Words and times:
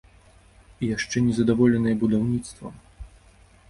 І 0.81 0.89
яшчэ 0.95 1.23
незадаволеныя 1.27 2.01
будаўніцтвам! 2.07 2.85